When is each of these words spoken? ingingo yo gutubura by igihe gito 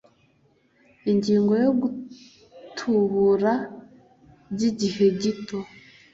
ingingo 1.11 1.53
yo 1.63 1.71
gutubura 1.81 3.53
by 4.53 4.61
igihe 4.69 5.05
gito 5.21 5.59